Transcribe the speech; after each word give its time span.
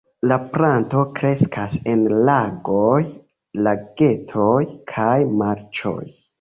La 0.29 0.35
planto 0.53 1.03
kreskas 1.19 1.75
en 1.93 2.01
lagoj, 2.31 3.03
lagetoj 3.69 4.59
kaj 4.97 5.15
marĉoj. 5.45 5.99